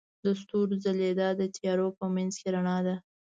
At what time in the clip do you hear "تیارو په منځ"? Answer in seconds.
1.55-2.33